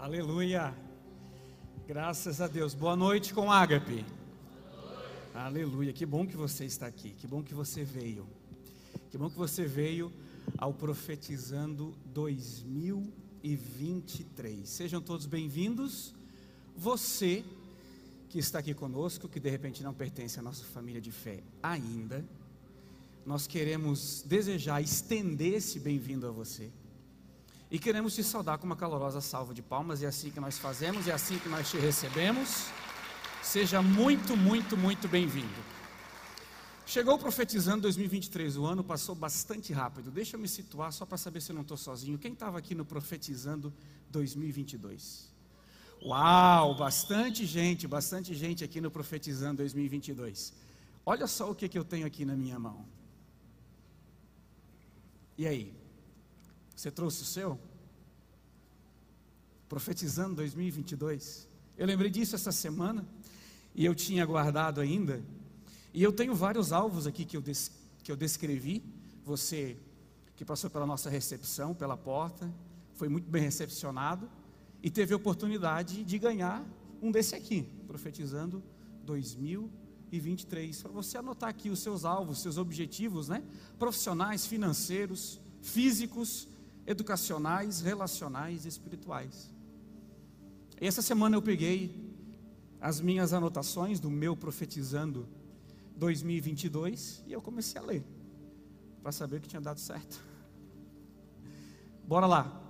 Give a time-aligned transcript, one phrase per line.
[0.00, 0.72] Aleluia.
[1.84, 2.72] Graças a Deus.
[2.72, 4.04] Boa noite com Ágape.
[5.34, 5.92] Aleluia.
[5.92, 7.10] Que bom que você está aqui.
[7.10, 8.24] Que bom que você veio.
[9.10, 10.12] Que bom que você veio
[10.56, 14.68] ao Profetizando 2023.
[14.68, 16.14] Sejam todos bem-vindos.
[16.76, 17.44] Você
[18.28, 22.24] que está aqui conosco, que de repente não pertence à nossa família de fé ainda,
[23.26, 26.70] nós queremos desejar estender esse bem-vindo a você
[27.70, 30.58] e queremos te saudar com uma calorosa salva de palmas, e é assim que nós
[30.58, 32.66] fazemos, é assim que nós te recebemos.
[33.42, 35.78] Seja muito, muito, muito bem-vindo.
[36.86, 40.10] Chegou profetizando 2023, o ano passou bastante rápido.
[40.10, 42.18] Deixa eu me situar só para saber se eu não estou sozinho.
[42.18, 43.72] Quem estava aqui no profetizando
[44.08, 45.28] 2022?
[46.02, 50.54] Uau, bastante gente, bastante gente aqui no profetizando 2022.
[51.04, 52.86] Olha só o que, que eu tenho aqui na minha mão.
[55.36, 55.77] E aí?
[56.78, 57.58] Você trouxe o seu?
[59.68, 61.48] Profetizando 2022.
[61.76, 63.04] Eu lembrei disso essa semana
[63.74, 65.20] e eu tinha guardado ainda.
[65.92, 67.72] E eu tenho vários alvos aqui que eu, des,
[68.04, 68.80] que eu descrevi.
[69.24, 69.76] Você
[70.36, 72.48] que passou pela nossa recepção, pela porta,
[72.94, 74.30] foi muito bem recepcionado
[74.80, 76.64] e teve a oportunidade de ganhar
[77.02, 78.62] um desse aqui, profetizando
[79.02, 80.80] 2023.
[80.80, 83.42] Para você anotar aqui os seus alvos, seus objetivos, né?
[83.80, 86.46] Profissionais, financeiros, físicos
[86.88, 89.50] educacionais, relacionais e espirituais.
[90.80, 91.94] E essa semana eu peguei
[92.80, 95.28] as minhas anotações do meu profetizando
[95.96, 98.02] 2022 e eu comecei a ler
[99.02, 100.24] para saber que tinha dado certo.
[102.04, 102.64] Bora lá.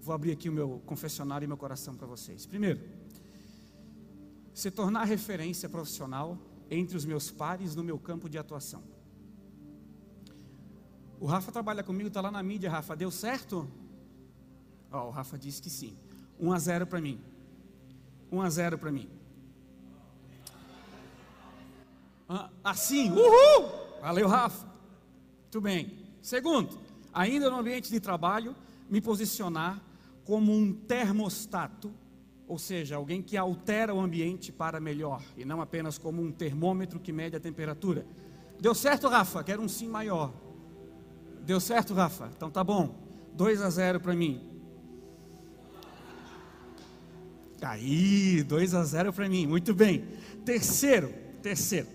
[0.00, 2.46] Vou abrir aqui o meu confessionário e meu coração para vocês.
[2.46, 2.80] Primeiro,
[4.54, 6.38] se tornar referência profissional
[6.70, 8.82] entre os meus pares no meu campo de atuação.
[11.22, 12.96] O Rafa trabalha comigo, está lá na mídia, Rafa.
[12.96, 13.70] Deu certo?
[14.90, 15.96] Ó, o Rafa disse que sim.
[16.40, 17.20] 1 a 0 para mim.
[18.32, 19.08] 1 a 0 para mim.
[22.28, 23.70] Ah, assim, uhul!
[24.00, 24.66] Valeu, Rafa.
[25.42, 25.96] Muito bem.
[26.20, 26.76] Segundo,
[27.14, 28.56] ainda no ambiente de trabalho,
[28.90, 29.80] me posicionar
[30.24, 31.94] como um termostato,
[32.48, 36.98] ou seja, alguém que altera o ambiente para melhor, e não apenas como um termômetro
[36.98, 38.04] que mede a temperatura.
[38.60, 39.44] Deu certo, Rafa?
[39.44, 40.41] Quero um sim maior.
[41.44, 42.30] Deu certo, Rafa?
[42.36, 42.94] Então tá bom.
[43.34, 44.40] 2 a 0 para mim.
[47.60, 49.46] Aí, 2 a 0 para mim.
[49.46, 50.04] Muito bem.
[50.44, 51.88] Terceiro, terceiro.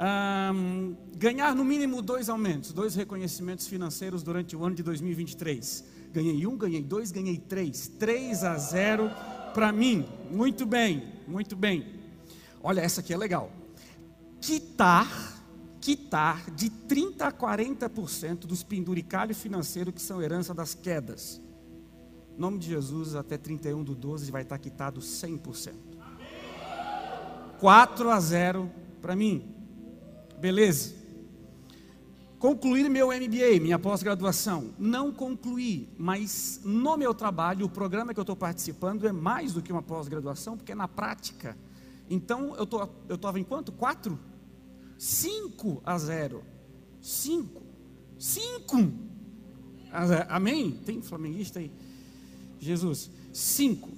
[0.00, 5.84] Um, ganhar no mínimo dois aumentos, dois reconhecimentos financeiros durante o ano de 2023.
[6.12, 7.88] Ganhei um, ganhei dois, ganhei três.
[7.98, 9.10] 3 a 0
[9.52, 10.06] para mim.
[10.30, 11.86] Muito bem, muito bem.
[12.62, 13.52] Olha, essa aqui é legal.
[14.40, 15.39] Quitar
[15.80, 21.40] quitar de 30% a 40% dos penduricalhos financeiros que são herança das quedas.
[22.36, 25.74] Em nome de Jesus, até 31 do 12 vai estar quitado 100%.
[27.58, 28.70] 4 a 0
[29.00, 29.54] para mim.
[30.38, 30.94] Beleza.
[32.38, 34.72] Concluir meu MBA, minha pós-graduação.
[34.78, 39.60] Não concluí, mas no meu trabalho, o programa que eu estou participando é mais do
[39.60, 41.56] que uma pós-graduação, porque é na prática.
[42.08, 42.66] Então, eu
[43.10, 43.70] eu estava em quanto?
[43.70, 44.18] Quatro?
[45.00, 46.44] 5 a 0.
[47.00, 47.62] 5.
[48.18, 48.92] 5
[49.90, 50.26] a 0.
[50.28, 50.72] Amém?
[50.84, 51.72] Tem flamenguista aí?
[52.58, 53.10] Jesus.
[53.32, 53.88] 5.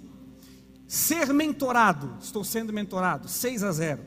[0.86, 2.18] Ser mentorado.
[2.20, 3.26] Estou sendo mentorado.
[3.26, 4.00] 6 a 0.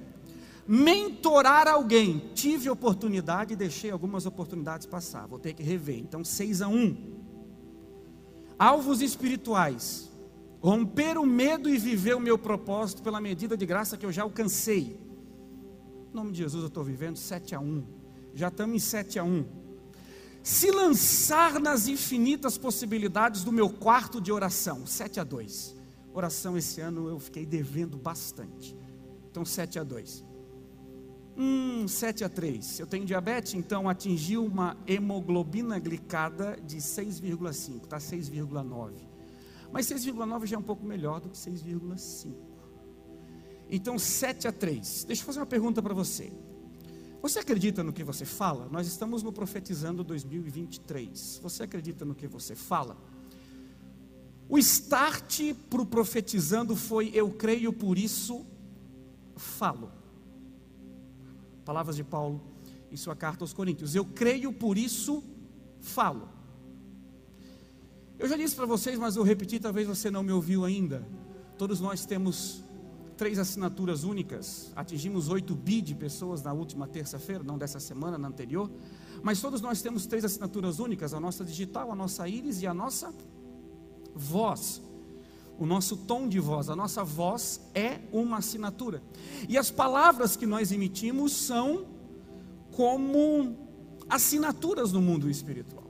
[0.65, 2.31] Mentorar alguém.
[2.33, 5.27] Tive oportunidade e deixei algumas oportunidades passar.
[5.27, 5.99] Vou ter que rever.
[5.99, 6.95] Então, 6 a 1.
[8.57, 10.09] Alvos espirituais.
[10.61, 14.23] Romper o medo e viver o meu propósito pela medida de graça que eu já
[14.23, 15.04] alcancei.
[16.15, 17.83] Nome de Jesus eu estou vivendo 7 a 1.
[18.33, 19.45] Já estamos em 7 a 1.
[20.41, 25.75] Se lançar nas infinitas possibilidades do meu quarto de oração, 7 a 2.
[26.13, 28.77] Oração esse ano eu fiquei devendo bastante.
[29.29, 30.23] Então 7 a 2.
[31.35, 32.79] Hum, 7 a 3.
[32.79, 38.93] Eu tenho diabetes, então atingiu uma hemoglobina glicada de 6,5, está 6,9.
[39.69, 42.54] Mas 6,9 já é um pouco melhor do que 6,5.
[43.69, 45.05] Então, 7 a 3.
[45.05, 46.31] Deixa eu fazer uma pergunta para você.
[47.21, 48.69] Você acredita no que você fala?
[48.71, 51.39] Nós estamos no Profetizando 2023.
[51.41, 52.95] Você acredita no que você fala?
[54.47, 58.45] O start para o Profetizando foi: Eu creio, por isso
[59.35, 59.91] falo.
[61.65, 62.39] Palavras de Paulo
[62.91, 65.23] em sua carta aos Coríntios: Eu creio, por isso
[65.79, 66.29] falo.
[68.17, 71.05] Eu já disse para vocês, mas eu repeti, talvez você não me ouviu ainda.
[71.57, 72.63] Todos nós temos
[73.17, 74.71] três assinaturas únicas.
[74.75, 78.69] Atingimos 8 bi de pessoas na última terça-feira, não dessa semana, na anterior.
[79.23, 82.73] Mas todos nós temos três assinaturas únicas: a nossa digital, a nossa íris e a
[82.73, 83.13] nossa
[84.13, 84.81] voz.
[85.57, 89.01] O nosso tom de voz, a nossa voz é uma assinatura.
[89.47, 91.85] E as palavras que nós emitimos são
[92.71, 93.55] como
[94.09, 95.84] assinaturas no mundo espiritual.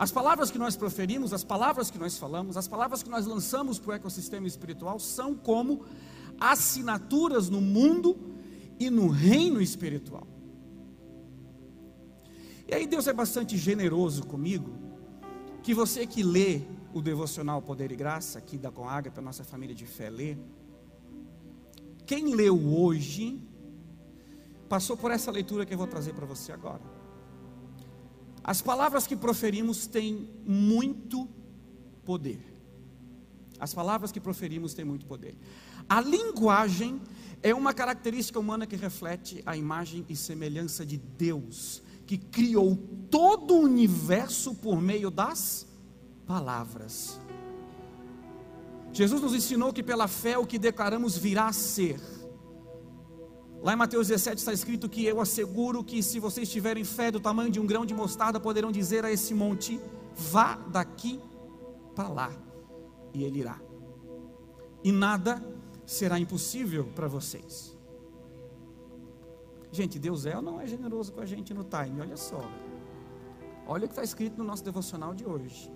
[0.00, 3.78] As palavras que nós proferimos, as palavras que nós falamos, as palavras que nós lançamos
[3.78, 5.84] para o ecossistema espiritual são como
[6.40, 8.16] assinaturas no mundo
[8.78, 10.26] e no reino espiritual.
[12.66, 14.70] E aí Deus é bastante generoso comigo,
[15.62, 16.62] que você que lê
[16.94, 20.38] o devocional Poder e Graça, aqui da Coaga, para nossa família de fé lê,
[22.06, 23.38] quem leu hoje,
[24.66, 26.99] passou por essa leitura que eu vou trazer para você agora.
[28.42, 31.28] As palavras que proferimos têm muito
[32.04, 32.40] poder.
[33.58, 35.36] As palavras que proferimos têm muito poder.
[35.88, 37.00] A linguagem
[37.42, 42.76] é uma característica humana que reflete a imagem e semelhança de Deus, que criou
[43.10, 45.66] todo o universo por meio das
[46.26, 47.20] palavras.
[48.92, 52.00] Jesus nos ensinou que pela fé o que declaramos virá a ser.
[53.62, 57.20] Lá em Mateus 17 está escrito que eu asseguro que se vocês tiverem fé do
[57.20, 59.78] tamanho de um grão de mostarda, poderão dizer a esse monte:
[60.14, 61.20] vá daqui
[61.94, 62.32] para lá,
[63.12, 63.60] e ele irá.
[64.82, 65.42] E nada
[65.84, 67.76] será impossível para vocês.
[69.70, 72.00] Gente, Deus é ou não é generoso com a gente no time?
[72.00, 72.40] Olha só.
[73.66, 75.70] Olha o que está escrito no nosso devocional de hoje.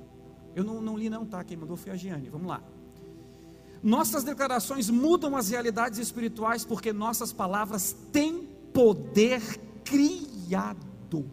[0.54, 1.44] Eu não, não li, não, tá?
[1.44, 2.28] Quem mandou foi a Giane.
[2.28, 2.62] Vamos lá.
[3.84, 9.42] Nossas declarações mudam as realidades espirituais porque nossas palavras têm poder
[9.84, 11.26] criador.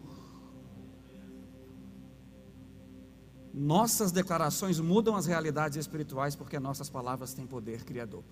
[3.54, 8.22] Nossas declarações mudam as realidades espirituais porque nossas palavras têm poder criador.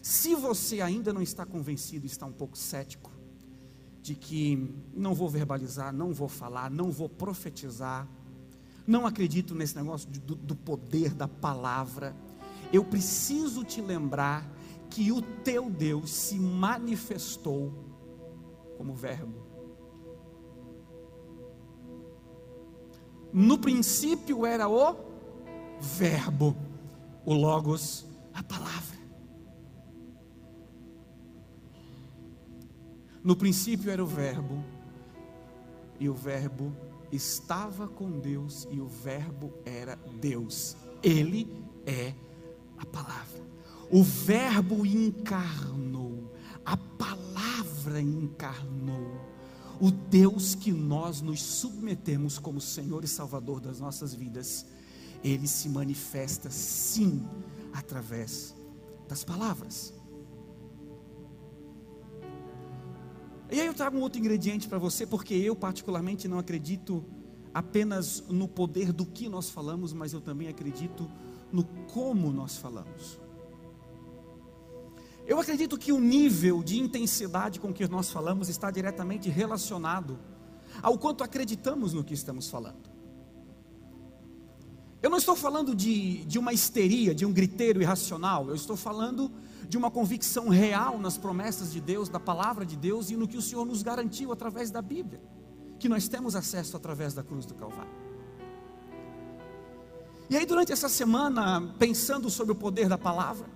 [0.00, 3.10] Se você ainda não está convencido, está um pouco cético
[4.00, 8.08] de que não vou verbalizar, não vou falar, não vou profetizar,
[8.86, 12.16] não acredito nesse negócio do, do poder da palavra,
[12.72, 14.46] eu preciso te lembrar
[14.90, 17.72] que o teu Deus se manifestou
[18.76, 19.46] como Verbo.
[23.32, 24.96] No princípio era o
[25.78, 26.56] Verbo,
[27.24, 28.96] o Logos, a palavra.
[33.22, 34.64] No princípio era o Verbo,
[35.98, 36.72] e o Verbo
[37.10, 40.76] estava com Deus, e o Verbo era Deus.
[41.02, 41.52] Ele
[41.84, 42.14] é
[42.78, 43.46] a palavra.
[43.90, 46.32] O Verbo encarnou,
[46.64, 49.20] a palavra encarnou.
[49.80, 54.66] O Deus que nós nos submetemos como Senhor e Salvador das nossas vidas,
[55.22, 57.22] ele se manifesta sim
[57.72, 58.54] através
[59.08, 59.92] das palavras.
[63.50, 67.04] E aí eu trago um outro ingrediente para você, porque eu particularmente não acredito
[67.54, 71.25] apenas no poder do que nós falamos, mas eu também acredito no
[71.64, 73.20] como nós falamos.
[75.26, 80.18] Eu acredito que o nível de intensidade com que nós falamos está diretamente relacionado
[80.80, 82.88] ao quanto acreditamos no que estamos falando.
[85.02, 89.30] Eu não estou falando de, de uma histeria, de um griteiro irracional, eu estou falando
[89.68, 93.36] de uma convicção real nas promessas de Deus, da palavra de Deus e no que
[93.36, 95.20] o Senhor nos garantiu através da Bíblia,
[95.78, 98.05] que nós temos acesso através da cruz do Calvário.
[100.28, 103.46] E aí, durante essa semana, pensando sobre o poder da palavra,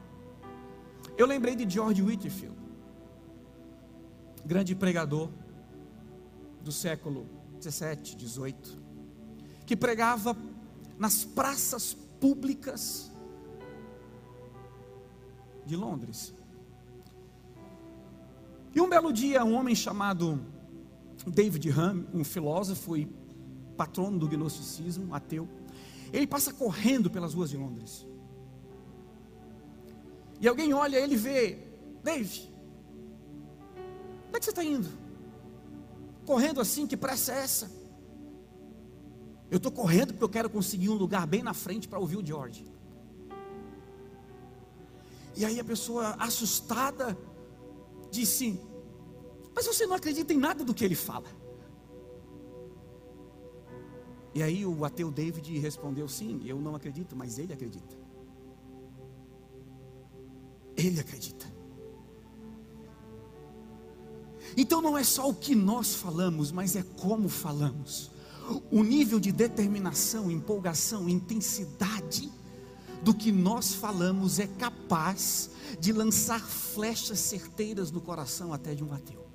[1.18, 2.56] eu lembrei de George Whitefield,
[4.44, 5.28] grande pregador
[6.62, 7.26] do século
[7.58, 8.78] 17, 18,
[9.66, 10.36] que pregava
[10.96, 13.10] nas praças públicas
[15.66, 16.32] de Londres.
[18.72, 20.40] E um belo dia, um homem chamado
[21.26, 23.06] David Hume, um filósofo e
[23.76, 25.48] patrono do gnosticismo, ateu,
[26.12, 28.06] ele passa correndo pelas ruas de Londres.
[30.40, 31.58] E alguém olha ele vê,
[32.02, 32.50] Dave,
[34.28, 34.88] onde é que você está indo?
[36.24, 37.70] Correndo assim, que pressa é essa?
[39.50, 42.24] Eu estou correndo porque eu quero conseguir um lugar bem na frente para ouvir o
[42.24, 42.64] George.
[45.36, 47.18] E aí a pessoa assustada
[48.10, 48.60] disse:
[49.54, 51.26] Mas você não acredita em nada do que ele fala.
[54.34, 57.96] E aí o ateu David respondeu: Sim, eu não acredito, mas ele acredita.
[60.76, 61.46] Ele acredita.
[64.56, 68.10] Então não é só o que nós falamos, mas é como falamos.
[68.70, 72.30] O nível de determinação, empolgação, intensidade
[73.02, 78.92] do que nós falamos é capaz de lançar flechas certeiras no coração até de um
[78.92, 79.29] ateu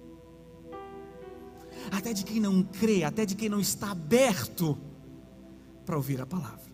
[1.92, 4.78] até de quem não crê, até de quem não está aberto
[5.86, 6.74] para ouvir a palavra.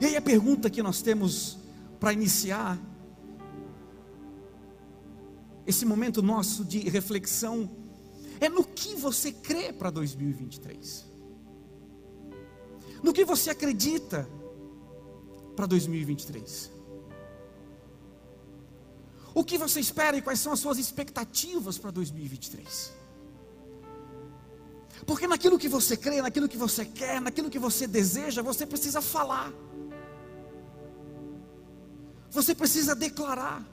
[0.00, 1.58] E aí a pergunta que nós temos
[1.98, 2.78] para iniciar
[5.66, 7.70] esse momento nosso de reflexão
[8.40, 11.06] é no que você crê para 2023.
[13.02, 14.28] No que você acredita
[15.54, 16.79] para 2023.
[19.40, 22.92] O que você espera e quais são as suas expectativas para 2023?
[25.06, 29.00] Porque naquilo que você crê, naquilo que você quer, naquilo que você deseja, você precisa
[29.00, 29.50] falar.
[32.30, 33.66] Você precisa declarar.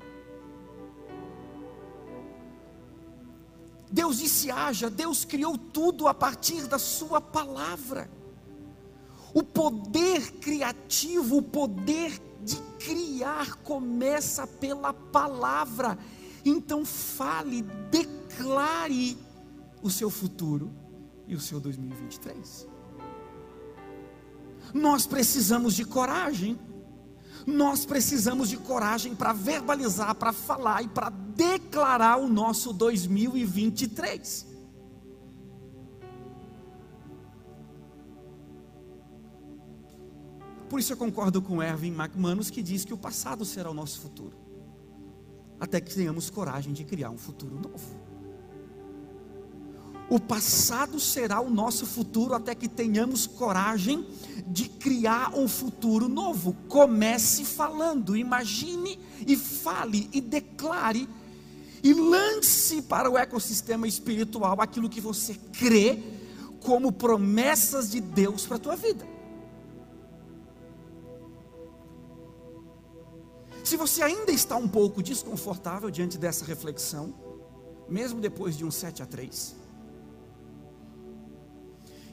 [3.92, 8.10] Deus disse: haja, Deus criou tudo a partir da Sua palavra.
[9.34, 15.98] O poder criativo, o poder de criar começa pela palavra.
[16.46, 17.62] Então fale,
[17.92, 19.18] declare
[19.82, 20.72] o seu futuro
[21.28, 22.66] e o seu 2023.
[24.74, 26.58] Nós precisamos de coragem.
[27.46, 34.47] Nós precisamos de coragem para verbalizar, para falar e para declarar o nosso 2023.
[40.70, 44.02] Por isso eu concordo com Erwin McManus que diz que o passado será o nosso
[44.02, 44.36] futuro,
[45.60, 48.08] até que tenhamos coragem de criar um futuro novo.
[50.10, 54.08] O passado será o nosso futuro até que tenhamos coragem
[54.48, 56.56] de criar um futuro novo.
[56.70, 61.08] Comece falando, imagine e fale e declare
[61.84, 66.02] e lance para o ecossistema espiritual aquilo que você crê
[66.62, 69.17] como promessas de Deus para a tua vida.
[73.68, 77.14] Se você ainda está um pouco desconfortável diante dessa reflexão,
[77.90, 79.54] mesmo depois de um 7 a 3,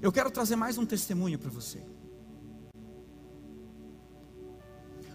[0.02, 1.80] eu quero trazer mais um testemunho para você.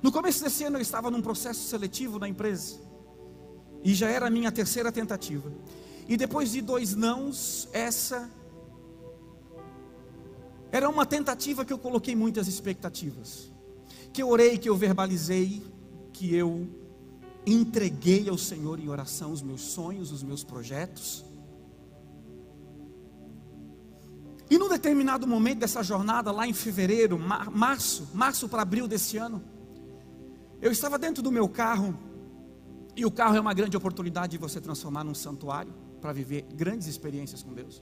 [0.02, 2.80] No começo desse ano eu estava num processo seletivo na empresa.
[3.84, 5.52] E já era a minha terceira tentativa.
[6.08, 8.32] E depois de dois nãos, essa
[10.72, 13.52] era uma tentativa que eu coloquei muitas expectativas.
[14.14, 15.62] Que eu orei, que eu verbalizei,
[16.20, 16.68] que eu
[17.46, 21.24] entreguei ao Senhor em oração os meus sonhos, os meus projetos.
[24.50, 29.42] E num determinado momento dessa jornada, lá em fevereiro, março, março para abril desse ano,
[30.62, 31.98] eu estava dentro do meu carro,
[32.98, 36.86] e o carro é uma grande oportunidade de você transformar num santuário, para viver grandes
[36.86, 37.82] experiências com Deus.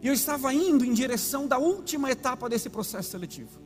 [0.00, 3.61] E eu estava indo em direção da última etapa desse processo seletivo.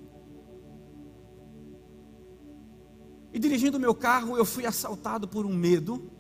[3.33, 6.11] E dirigindo meu carro, eu fui assaltado por um medo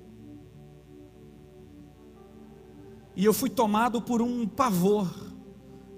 [3.17, 5.11] E eu fui tomado por um pavor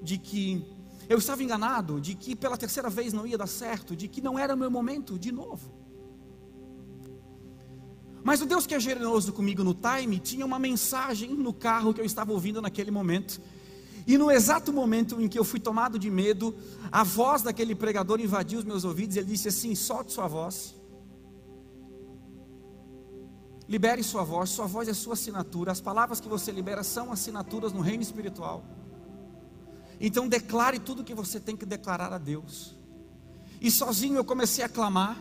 [0.00, 0.64] de que
[1.08, 4.38] eu estava enganado, de que pela terceira vez não ia dar certo, de que não
[4.38, 5.74] era meu momento de novo.
[8.22, 12.00] Mas o Deus que é generoso comigo no time tinha uma mensagem no carro que
[12.00, 13.40] eu estava ouvindo naquele momento.
[14.06, 16.54] E no exato momento em que eu fui tomado de medo,
[16.92, 20.77] a voz daquele pregador invadiu os meus ouvidos e ele disse assim: solte sua voz.
[23.68, 25.70] Libere sua voz, sua voz é sua assinatura.
[25.70, 28.64] As palavras que você libera são assinaturas no reino espiritual.
[30.00, 32.75] Então declare tudo que você tem que declarar a Deus.
[33.60, 35.18] E sozinho eu comecei a clamar.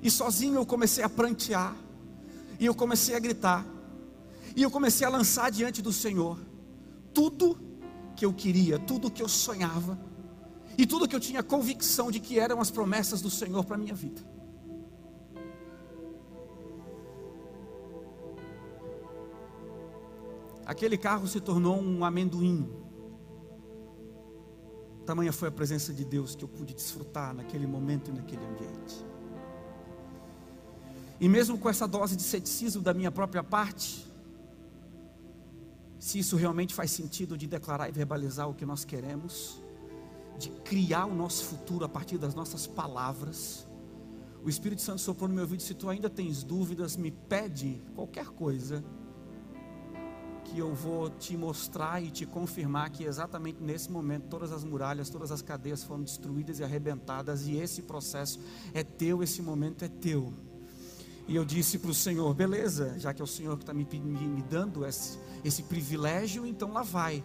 [0.00, 1.74] E sozinho eu comecei a prantear.
[2.60, 3.66] E eu comecei a gritar.
[4.54, 6.38] E eu comecei a lançar diante do Senhor
[7.12, 7.58] tudo
[8.14, 9.98] que eu queria, tudo que eu sonhava.
[10.78, 13.94] E tudo que eu tinha convicção de que eram as promessas do Senhor para minha
[13.94, 14.35] vida.
[20.66, 22.68] Aquele carro se tornou um amendoim.
[25.06, 29.06] Tamanha foi a presença de Deus que eu pude desfrutar naquele momento e naquele ambiente.
[31.20, 34.04] E mesmo com essa dose de ceticismo da minha própria parte,
[36.00, 39.62] se isso realmente faz sentido de declarar e verbalizar o que nós queremos,
[40.36, 43.66] de criar o nosso futuro a partir das nossas palavras,
[44.42, 48.26] o Espírito Santo soprou no meu ouvido: se tu ainda tens dúvidas, me pede qualquer
[48.26, 48.84] coisa
[50.56, 55.10] que eu vou te mostrar e te confirmar que exatamente nesse momento todas as muralhas,
[55.10, 58.40] todas as cadeias foram destruídas e arrebentadas, e esse processo
[58.72, 60.32] é teu, esse momento é teu.
[61.28, 63.84] E eu disse para o Senhor: beleza, já que é o Senhor que está me,
[63.84, 67.22] me, me, dando esse, esse privilégio, então lá vai.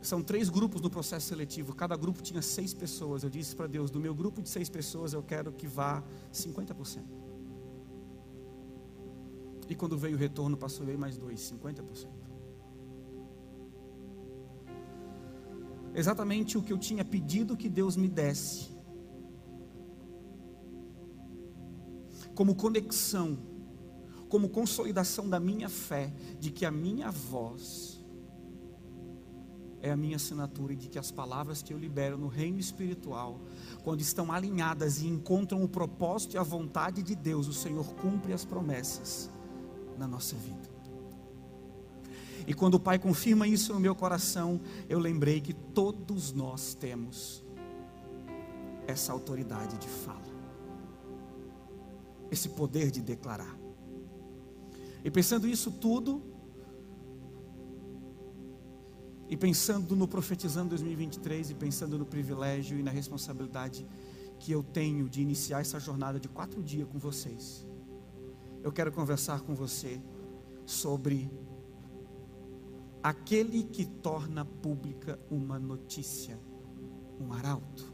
[0.00, 3.24] São três grupos no processo seletivo, cada grupo tinha seis pessoas.
[3.24, 6.00] Eu disse para Deus: do meu grupo de seis pessoas, eu quero que vá
[6.32, 7.25] 50%.
[9.68, 12.26] E quando veio o retorno, passou aí mais dois, 50%.
[15.96, 18.68] exatamente o que eu tinha pedido que Deus me desse,
[22.34, 23.38] como conexão,
[24.28, 28.04] como consolidação da minha fé, de que a minha voz
[29.80, 33.40] é a minha assinatura e de que as palavras que eu libero no reino espiritual,
[33.82, 38.34] quando estão alinhadas e encontram o propósito e a vontade de Deus, o Senhor cumpre
[38.34, 39.30] as promessas
[39.98, 40.76] na nossa vida.
[42.46, 47.44] E quando o Pai confirma isso no meu coração, eu lembrei que todos nós temos
[48.86, 50.22] essa autoridade de fala,
[52.30, 53.58] esse poder de declarar.
[55.04, 56.22] E pensando isso tudo,
[59.28, 63.84] e pensando no Profetizando 2023, e pensando no privilégio e na responsabilidade
[64.38, 67.65] que eu tenho de iniciar essa jornada de quatro dias com vocês,
[68.66, 70.00] eu quero conversar com você
[70.64, 71.30] sobre
[73.00, 76.36] aquele que torna pública uma notícia,
[77.20, 77.84] um arauto.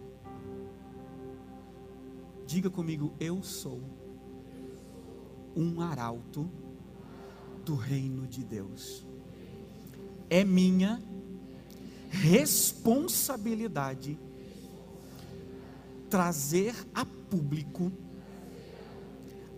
[2.47, 3.83] Diga comigo, eu sou
[5.55, 6.51] um arauto
[7.67, 9.07] do reino de Deus.
[10.31, 11.03] É minha
[12.09, 14.19] responsabilidade
[16.09, 17.93] trazer a público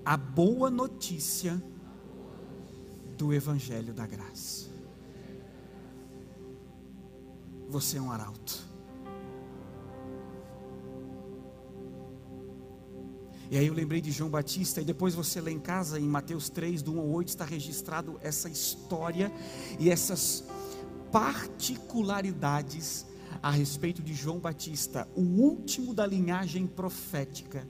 [0.05, 1.63] a boa notícia
[3.17, 4.69] do Evangelho da Graça.
[7.69, 8.63] Você é um arauto.
[13.51, 16.51] E aí eu lembrei de João Batista, e depois você lê em casa, em Mateus
[16.51, 19.33] 3, do 1 ao 8, está registrado essa história
[19.79, 20.45] e essas
[21.11, 23.07] particularidades
[23.43, 27.67] a respeito de João Batista, o último da linhagem profética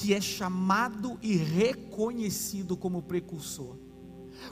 [0.00, 3.76] que é chamado e reconhecido como precursor,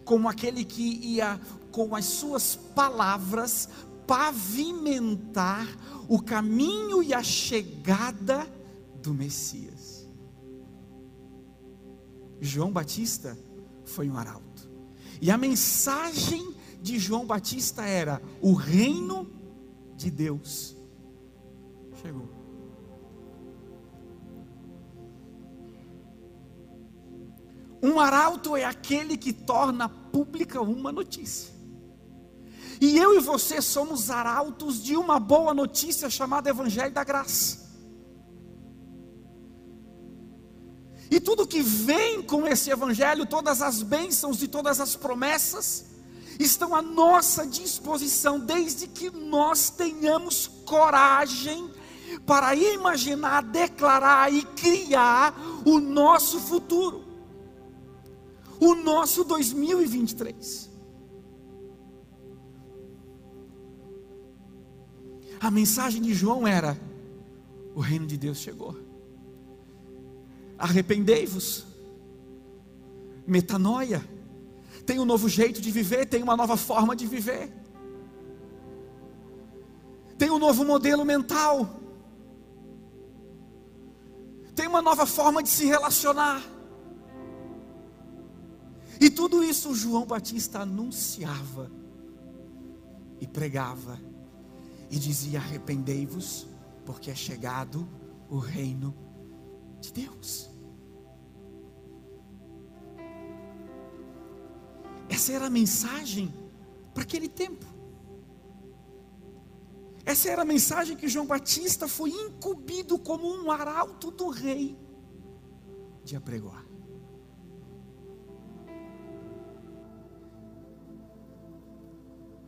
[0.04, 1.40] como aquele que ia
[1.72, 3.66] com as suas palavras
[4.06, 5.66] pavimentar
[6.06, 8.46] o caminho e a chegada
[9.02, 10.06] do Messias.
[12.38, 13.36] João Batista
[13.86, 14.68] foi um arauto.
[15.18, 19.26] E a mensagem de João Batista era: o reino
[19.96, 20.76] de Deus
[22.02, 22.37] chegou.
[27.82, 31.58] Um arauto é aquele que torna pública uma notícia.
[32.80, 37.66] E eu e você somos arautos de uma boa notícia chamada Evangelho da Graça.
[41.10, 45.86] E tudo que vem com esse Evangelho, todas as bênçãos e todas as promessas,
[46.38, 51.70] estão à nossa disposição, desde que nós tenhamos coragem
[52.26, 57.07] para imaginar, declarar e criar o nosso futuro
[58.60, 60.68] o nosso 2023.
[65.40, 66.78] A mensagem de João era:
[67.74, 68.76] o reino de Deus chegou.
[70.58, 71.64] Arrependei-vos,
[73.24, 74.04] metanoia,
[74.84, 77.52] tem um novo jeito de viver, tem uma nova forma de viver,
[80.16, 81.78] tem um novo modelo mental,
[84.56, 86.57] tem uma nova forma de se relacionar.
[89.00, 91.70] E tudo isso João Batista anunciava
[93.20, 93.98] e pregava
[94.90, 96.46] e dizia: arrependei-vos,
[96.84, 97.88] porque é chegado
[98.28, 98.94] o reino
[99.80, 100.50] de Deus.
[105.08, 106.32] Essa era a mensagem
[106.92, 107.66] para aquele tempo.
[110.04, 114.78] Essa era a mensagem que João Batista foi incumbido como um arauto do rei
[116.02, 116.67] de apregoar.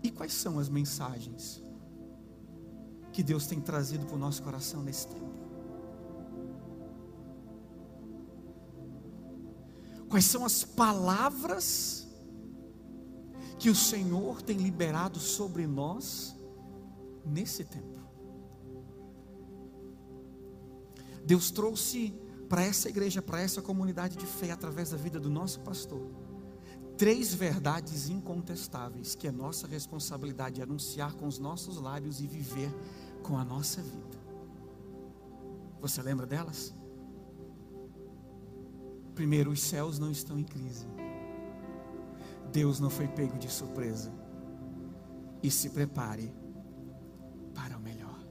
[0.02, 1.62] E quais são as mensagens
[3.12, 5.30] que Deus tem trazido para o nosso coração nesse tempo?
[10.08, 12.08] Quais são as palavras
[13.58, 16.36] que o Senhor tem liberado sobre nós
[17.24, 18.00] nesse tempo?
[21.24, 22.12] Deus trouxe
[22.48, 26.10] para essa igreja, para essa comunidade de fé, através da vida do nosso pastor,
[27.00, 32.70] três verdades incontestáveis que é nossa responsabilidade anunciar com os nossos lábios e viver
[33.22, 34.20] com a nossa vida.
[35.80, 36.74] Você lembra delas?
[39.14, 40.86] Primeiro, os céus não estão em crise.
[42.52, 44.12] Deus não foi pego de surpresa.
[45.42, 46.30] E se prepare
[47.54, 48.22] para o melhor.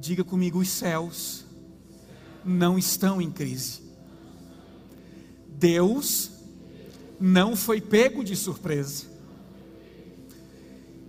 [0.00, 1.44] Diga comigo: os céus
[2.44, 3.82] não estão em crise.
[5.46, 6.37] Deus
[7.20, 9.06] não foi pego de surpresa.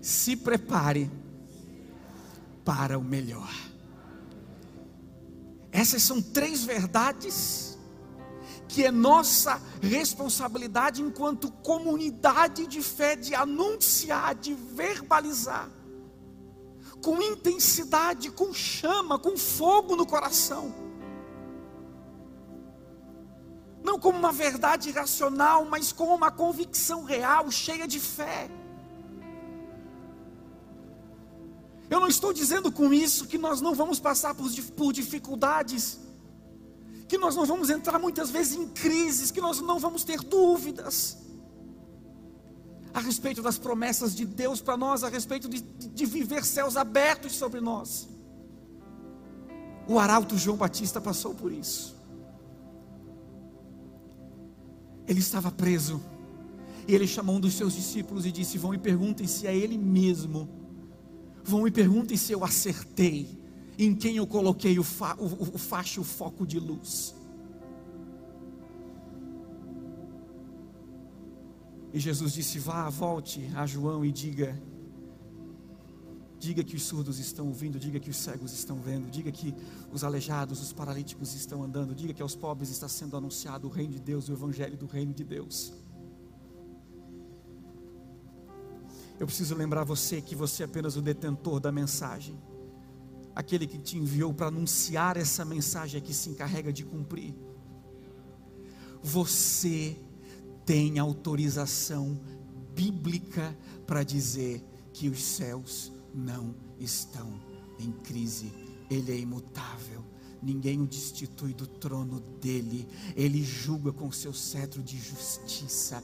[0.01, 1.11] Se prepare
[2.63, 3.49] para o melhor.
[5.71, 7.77] Essas são três verdades
[8.67, 15.69] que é nossa responsabilidade enquanto comunidade de fé de anunciar, de verbalizar,
[17.03, 20.88] com intensidade, com chama, com fogo no coração.
[23.89, 28.47] Não como uma verdade racional, mas como uma convicção real, cheia de fé.
[31.89, 34.47] Eu não estou dizendo com isso que nós não vamos passar por,
[34.77, 35.99] por dificuldades,
[37.07, 41.17] que nós não vamos entrar muitas vezes em crises, que nós não vamos ter dúvidas
[42.93, 47.31] a respeito das promessas de Deus para nós, a respeito de, de viver céus abertos
[47.33, 48.07] sobre nós.
[49.87, 51.98] O arauto João Batista passou por isso.
[55.09, 55.99] Ele estava preso,
[56.87, 59.75] e ele chamou um dos seus discípulos e disse: Vão e perguntem se é ele
[59.75, 60.47] mesmo.
[61.43, 63.27] Vão e perguntem se eu acertei.
[63.75, 67.15] Em quem eu coloquei o, fa, o, o facho, o foco de luz.
[71.91, 74.61] E Jesus disse: Vá, volte a João e diga:
[76.39, 79.53] Diga que os surdos estão ouvindo, diga que os cegos estão vendo, diga que
[79.91, 83.93] os aleijados, os paralíticos estão andando, diga que aos pobres está sendo anunciado o reino
[83.93, 85.73] de Deus, o evangelho do reino de Deus.
[89.19, 92.39] Eu preciso lembrar você que você é apenas o detentor da mensagem.
[93.35, 97.35] Aquele que te enviou para anunciar essa mensagem é que se encarrega de cumprir.
[99.03, 99.99] Você
[100.65, 102.17] tem autorização
[102.73, 107.39] bíblica para dizer que os céus não estão
[107.79, 108.51] em crise,
[108.89, 110.03] Ele é imutável
[110.41, 116.03] ninguém o destitui do trono dele, ele julga com seu cetro de justiça.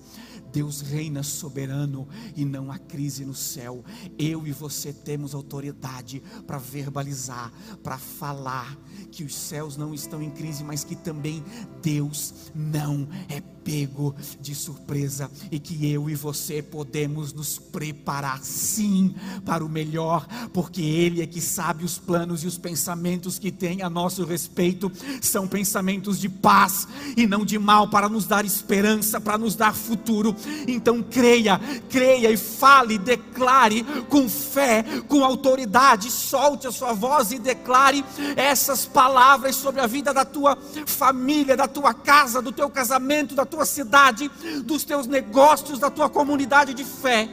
[0.52, 3.84] Deus reina soberano e não há crise no céu.
[4.18, 7.52] Eu e você temos autoridade para verbalizar,
[7.84, 8.78] para falar
[9.12, 11.44] que os céus não estão em crise, mas que também
[11.82, 19.16] Deus não é pego de surpresa e que eu e você podemos nos preparar sim
[19.44, 23.82] para o melhor, porque Ele é que sabe os planos e os pensamentos que tem
[23.82, 29.20] a nosso respeito, são pensamentos de paz e não de mal, para nos dar esperança,
[29.20, 30.36] para nos dar futuro.
[30.68, 37.40] Então creia, creia e fale, declare com fé, com autoridade, solte a sua voz e
[37.40, 43.34] declare essas palavras sobre a vida da tua família, da tua casa, do teu casamento,
[43.34, 44.30] da tua tua cidade,
[44.66, 47.30] dos teus negócios, da tua comunidade de fé,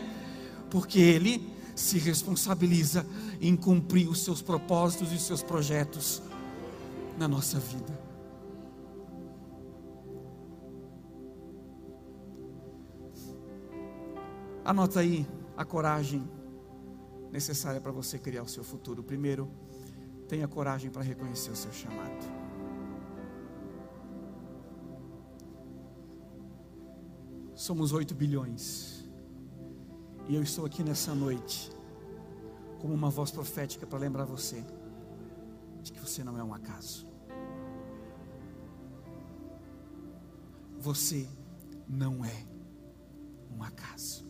[0.70, 3.04] porque Ele se responsabiliza
[3.40, 6.22] em cumprir os seus propósitos e os seus projetos
[7.18, 8.00] na nossa vida.
[14.64, 16.22] Anota aí a coragem
[17.32, 19.02] necessária para você criar o seu futuro.
[19.02, 19.50] Primeiro,
[20.28, 22.41] tenha coragem para reconhecer o seu chamado.
[27.62, 29.09] Somos 8 bilhões.
[30.29, 31.70] E eu estou aqui nessa noite
[32.81, 34.64] como uma voz profética para lembrar você
[35.81, 37.07] de que você não é um acaso.
[40.81, 41.29] Você
[41.88, 42.44] não é
[43.48, 44.27] um acaso.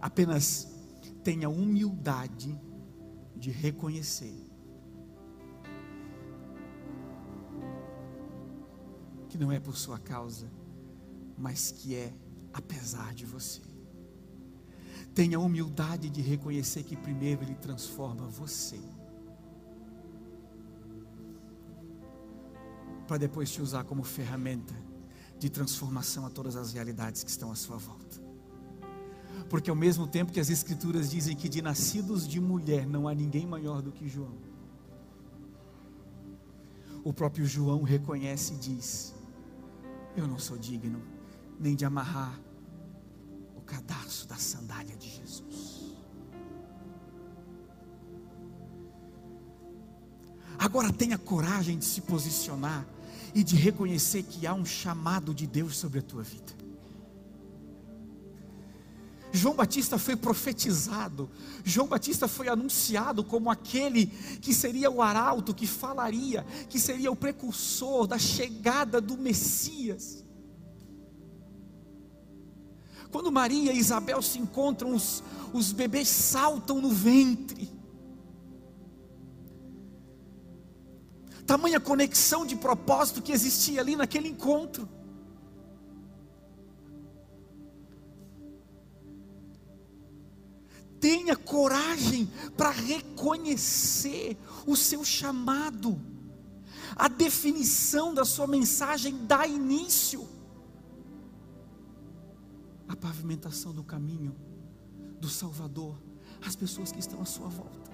[0.00, 0.66] Apenas
[1.22, 2.60] tenha humildade
[3.36, 4.51] de reconhecer
[9.42, 10.48] não é por sua causa,
[11.36, 12.14] mas que é
[12.52, 13.60] apesar de você.
[15.12, 18.80] Tenha a humildade de reconhecer que primeiro Ele transforma você,
[23.08, 24.74] para depois te usar como ferramenta
[25.38, 28.22] de transformação a todas as realidades que estão à sua volta.
[29.50, 33.14] Porque ao mesmo tempo que as Escrituras dizem que de nascidos de mulher não há
[33.14, 34.38] ninguém maior do que João,
[37.04, 39.21] o próprio João reconhece e diz:
[40.16, 41.02] eu não sou digno
[41.58, 42.38] nem de amarrar
[43.56, 45.96] o cadarço da sandália de Jesus.
[50.58, 52.86] Agora tenha coragem de se posicionar
[53.34, 56.61] e de reconhecer que há um chamado de Deus sobre a tua vida.
[59.32, 61.30] João Batista foi profetizado,
[61.64, 64.06] João Batista foi anunciado como aquele
[64.42, 70.22] que seria o arauto, que falaria, que seria o precursor da chegada do Messias.
[73.10, 77.70] Quando Maria e Isabel se encontram, os, os bebês saltam no ventre.
[81.46, 84.88] Tamanha conexão de propósito que existia ali naquele encontro.
[91.02, 96.00] Tenha coragem para reconhecer o seu chamado.
[96.94, 100.28] A definição da sua mensagem dá início
[102.86, 104.32] à pavimentação do caminho
[105.18, 106.00] do Salvador
[106.40, 107.90] às pessoas que estão à sua volta.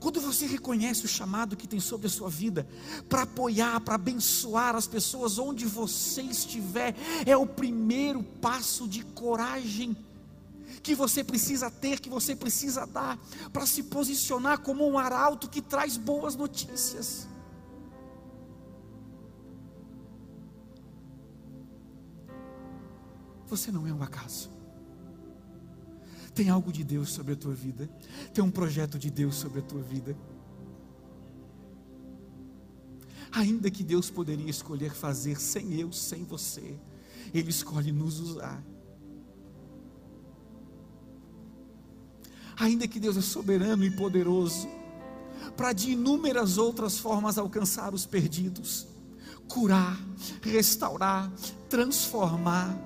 [0.00, 2.66] Quando você reconhece o chamado que tem sobre a sua vida,
[3.08, 9.96] para apoiar, para abençoar as pessoas onde você estiver, é o primeiro passo de coragem
[10.82, 13.18] que você precisa ter, que você precisa dar,
[13.52, 17.28] para se posicionar como um arauto que traz boas notícias.
[23.46, 24.50] Você não é um acaso.
[26.34, 27.88] Tem algo de Deus sobre a tua vida.
[28.32, 30.16] Tem um projeto de Deus sobre a tua vida.
[33.30, 36.78] Ainda que Deus poderia escolher fazer sem eu, sem você,
[37.32, 38.62] Ele escolhe nos usar.
[42.56, 44.68] Ainda que Deus é soberano e poderoso,
[45.56, 48.86] para de inúmeras outras formas alcançar os perdidos,
[49.48, 49.98] curar,
[50.42, 51.30] restaurar,
[51.68, 52.78] transformar.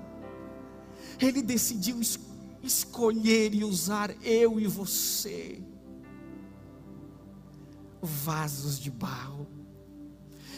[1.21, 2.29] Ele decidiu escolher
[2.63, 5.63] escolher e usar eu e você,
[8.01, 9.47] vasos de barro.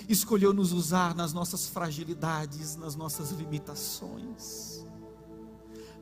[0.08, 4.84] Escolheu nos usar nas nossas fragilidades, nas nossas limitações,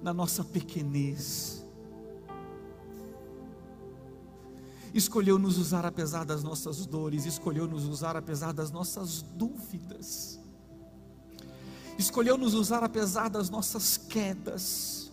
[0.02, 1.64] na nossa pequenez.
[4.98, 10.38] Escolheu nos usar apesar das nossas dores, escolheu nos usar apesar das nossas dúvidas,
[11.96, 15.08] escolheu nos usar apesar das nossas quedas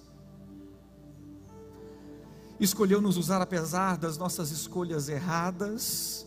[2.59, 6.25] escolheu nos usar apesar das nossas escolhas erradas,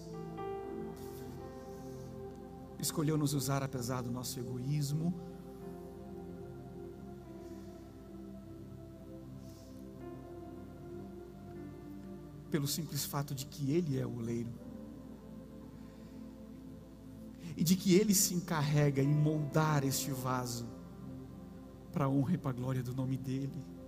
[2.79, 5.27] escolheu nos usar apesar do nosso egoísmo.
[12.50, 14.52] Pelo simples fato de que Ele é o oleiro,
[17.56, 20.66] e de que Ele se encarrega em moldar este vaso
[21.92, 23.78] para a honra e para a glória do nome dEle.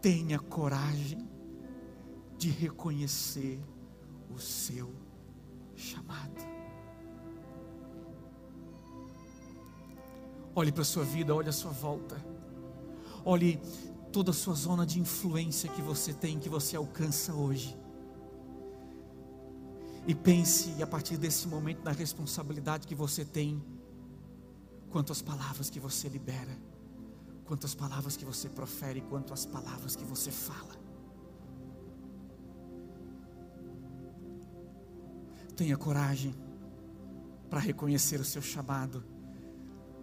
[0.00, 1.28] tenha coragem
[2.36, 3.60] de reconhecer
[4.30, 4.92] o seu
[5.74, 6.46] chamado.
[10.54, 12.16] Olhe para a sua vida, olhe a sua volta.
[13.24, 13.60] Olhe
[14.12, 17.76] toda a sua zona de influência que você tem, que você alcança hoje.
[20.06, 23.62] E pense a partir desse momento na responsabilidade que você tem
[24.90, 26.68] quanto às palavras que você libera
[27.48, 30.76] quanto às palavras que você profere, quanto às palavras que você fala.
[35.56, 36.34] Tenha coragem
[37.48, 39.02] para reconhecer o seu chamado.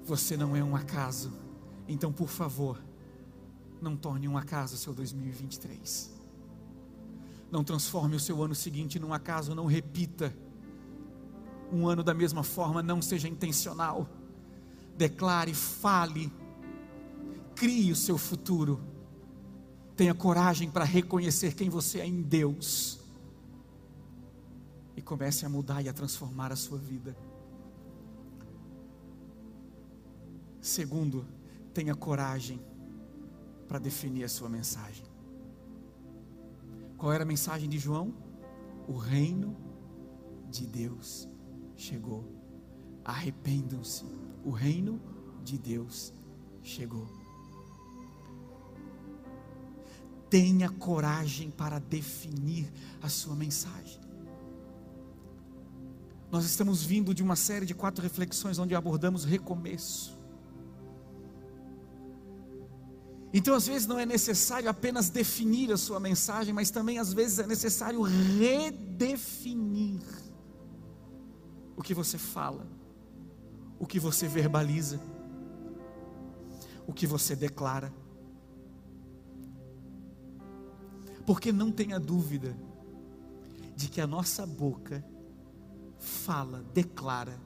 [0.04, 1.32] Você não é um acaso.
[1.88, 2.84] Então, por favor,
[3.86, 6.14] não torne um acaso o seu 2023.
[7.52, 10.36] Não transforme o seu ano seguinte num acaso, não repita
[11.72, 14.10] um ano da mesma forma, não seja intencional.
[14.98, 16.32] Declare, fale,
[17.56, 18.82] Crie o seu futuro.
[19.96, 23.00] Tenha coragem para reconhecer quem você é em Deus.
[24.96, 27.16] E comece a mudar e a transformar a sua vida.
[30.60, 31.26] Segundo,
[31.74, 32.60] tenha coragem
[33.76, 35.04] para definir a sua mensagem.
[36.98, 38.14] Qual era a mensagem de João?
[38.88, 39.54] O reino
[40.50, 41.28] de Deus
[41.76, 42.24] chegou.
[43.04, 44.06] Arrependam-se.
[44.46, 45.02] O reino
[45.44, 46.14] de Deus
[46.64, 47.06] chegou.
[50.30, 54.02] tenha coragem para definir a sua mensagem.
[56.32, 60.15] Nós estamos vindo de uma série de quatro reflexões onde abordamos recomeço.
[63.38, 67.38] Então, às vezes, não é necessário apenas definir a sua mensagem, mas também, às vezes,
[67.38, 70.00] é necessário redefinir
[71.76, 72.66] o que você fala,
[73.78, 75.02] o que você verbaliza,
[76.88, 77.94] o que você declara.
[81.26, 82.56] Porque não tenha dúvida
[83.76, 85.04] de que a nossa boca
[86.00, 87.38] fala, declara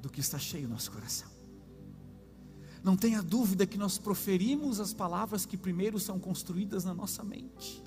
[0.00, 1.37] do que está cheio no nosso coração.
[2.88, 7.84] Não tenha dúvida que nós proferimos as palavras que primeiro são construídas na nossa mente,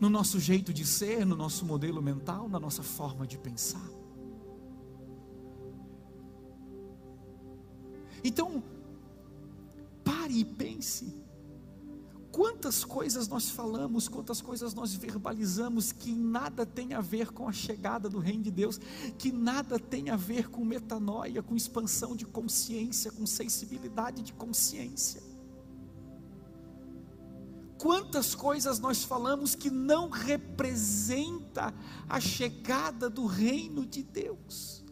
[0.00, 3.86] no nosso jeito de ser, no nosso modelo mental, na nossa forma de pensar.
[8.24, 8.62] Então,
[10.02, 11.23] Pare e pense.
[12.34, 17.52] Quantas coisas nós falamos, quantas coisas nós verbalizamos que nada tem a ver com a
[17.52, 18.80] chegada do Reino de Deus,
[19.16, 25.22] que nada tem a ver com metanoia, com expansão de consciência, com sensibilidade de consciência.
[27.78, 31.72] Quantas coisas nós falamos que não representa
[32.08, 34.82] a chegada do reino de Deus.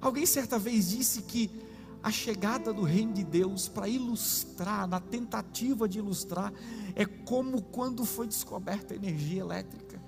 [0.00, 1.66] Alguém certa vez disse que
[2.02, 6.52] a chegada do reino de Deus para ilustrar, na tentativa de ilustrar,
[6.94, 10.00] é como quando foi descoberta a energia elétrica.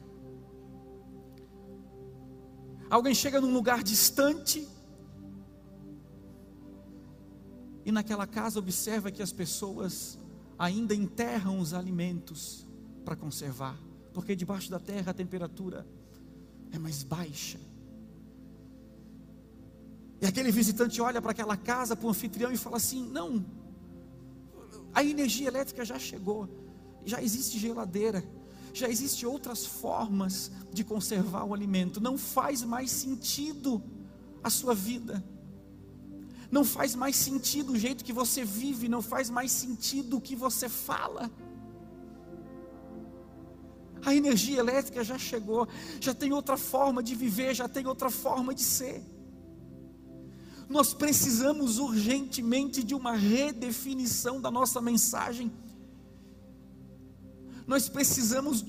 [2.88, 4.68] Alguém chega num lugar distante
[7.85, 10.18] e naquela casa observa que as pessoas
[10.59, 12.66] ainda enterram os alimentos
[13.05, 13.79] para conservar,
[14.12, 15.87] porque debaixo da terra a temperatura
[16.72, 17.69] é mais baixa.
[20.20, 23.44] E aquele visitante olha para aquela casa, para o anfitrião e fala assim: Não,
[24.92, 26.48] a energia elétrica já chegou,
[27.04, 28.22] já existe geladeira,
[28.74, 33.83] já existem outras formas de conservar o alimento, não faz mais sentido
[34.44, 35.24] a sua vida,
[36.50, 40.37] não faz mais sentido o jeito que você vive, não faz mais sentido o que
[40.37, 41.30] você fala.
[44.04, 45.66] A energia elétrica já chegou,
[45.98, 49.02] já tem outra forma de viver, já tem outra forma de ser
[50.70, 55.50] nós precisamos urgentemente de uma redefinição da nossa mensagem.
[57.66, 58.64] Nós precisamos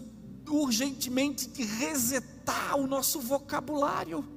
[0.50, 4.28] urgentemente de resetar o nosso vocabulário.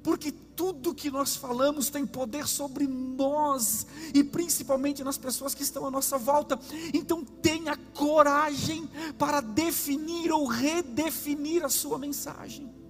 [0.00, 5.84] Porque tudo que nós falamos tem poder sobre nós e principalmente nas pessoas que estão
[5.86, 6.56] à nossa volta.
[6.94, 12.81] Então tenha coragem para definir ou redefinir a sua mensagem.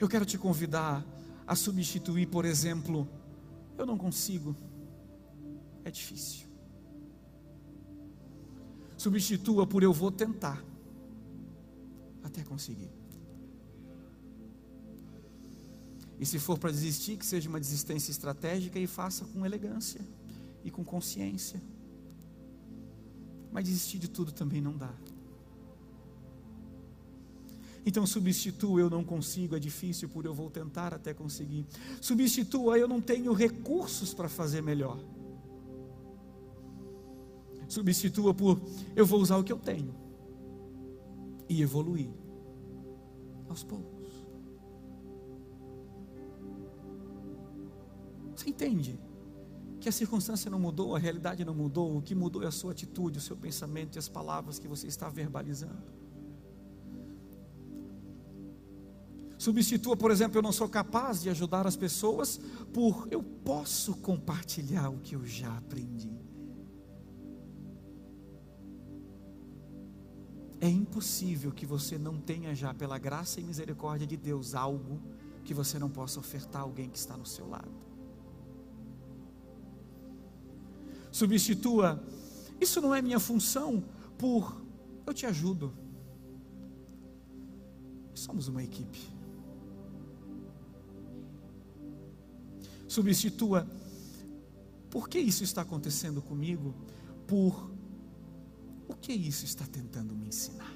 [0.00, 1.04] Eu quero te convidar
[1.46, 3.08] a substituir, por exemplo,
[3.76, 4.56] eu não consigo,
[5.84, 6.46] é difícil.
[8.96, 10.62] Substitua por eu vou tentar,
[12.22, 12.90] até conseguir.
[16.18, 20.00] E se for para desistir, que seja uma desistência estratégica e faça com elegância
[20.64, 21.62] e com consciência.
[23.52, 24.92] Mas desistir de tudo também não dá.
[27.88, 31.64] Então substitua, eu não consigo, é difícil, por eu vou tentar até conseguir.
[32.02, 35.02] Substitua, eu não tenho recursos para fazer melhor.
[37.66, 38.60] Substitua por
[38.94, 39.94] eu vou usar o que eu tenho
[41.48, 42.10] e evoluir
[43.48, 44.12] aos poucos.
[48.36, 49.00] Você entende?
[49.80, 52.72] Que a circunstância não mudou, a realidade não mudou, o que mudou é a sua
[52.72, 55.97] atitude, o seu pensamento e as palavras que você está verbalizando.
[59.38, 62.40] Substitua, por exemplo, eu não sou capaz de ajudar as pessoas
[62.74, 66.10] por eu posso compartilhar o que eu já aprendi.
[70.60, 75.00] É impossível que você não tenha já, pela graça e misericórdia de Deus, algo
[75.44, 77.70] que você não possa ofertar a alguém que está no seu lado.
[81.12, 82.02] Substitua,
[82.60, 83.84] isso não é minha função,
[84.18, 84.60] por
[85.06, 85.72] eu te ajudo.
[88.12, 89.17] Somos uma equipe.
[92.88, 93.66] Substitua.
[94.90, 96.74] Por que isso está acontecendo comigo?
[97.26, 97.70] Por
[98.88, 100.74] o que isso está tentando me ensinar?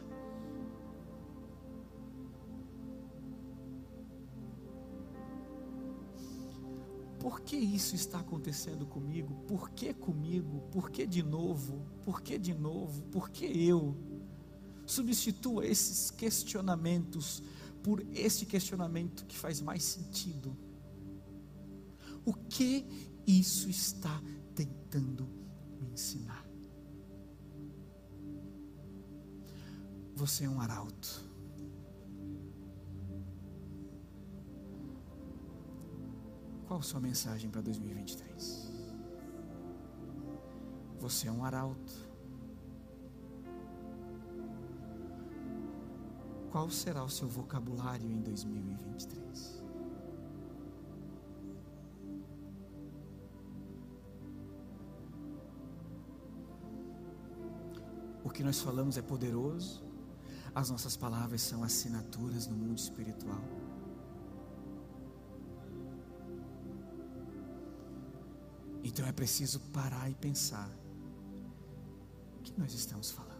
[7.18, 9.34] Por que isso está acontecendo comigo?
[9.46, 10.60] Por que comigo?
[10.72, 11.86] Por que de novo?
[12.04, 13.00] Por que de novo?
[13.04, 13.96] Por que eu?
[14.84, 17.42] Substitua esses questionamentos
[17.82, 20.56] por esse questionamento que faz mais sentido
[22.24, 22.86] o que
[23.26, 24.20] isso está
[24.54, 25.28] tentando
[25.80, 26.46] me ensinar?
[30.14, 31.32] Você é um arauto.
[36.66, 38.72] Qual a sua mensagem para 2023?
[41.00, 41.92] Você é um arauto.
[46.50, 49.61] Qual será o seu vocabulário em 2023?
[58.32, 59.84] que nós falamos é poderoso,
[60.54, 63.42] as nossas palavras são assinaturas no mundo espiritual.
[68.82, 70.70] Então é preciso parar e pensar:
[72.38, 73.32] o que nós estamos falando?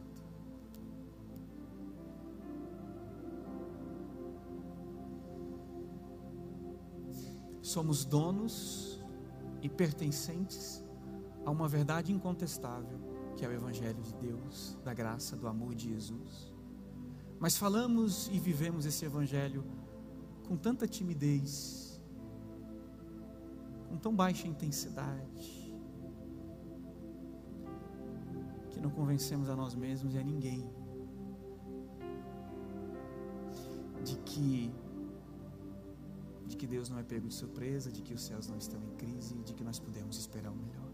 [7.61, 9.01] Somos donos
[9.63, 10.83] e pertencentes
[11.45, 15.89] a uma verdade incontestável que é o Evangelho de Deus, da graça, do amor de
[15.91, 16.53] Jesus.
[17.39, 19.65] Mas falamos e vivemos esse Evangelho
[20.47, 22.01] com tanta timidez,
[23.89, 25.75] com tão baixa intensidade,
[28.71, 30.71] que não convencemos a nós mesmos e a ninguém
[34.05, 34.73] de que
[36.47, 38.95] de que Deus não é pego de surpresa, de que os céus não estão em
[38.97, 40.92] crise, de que nós podemos esperar o melhor.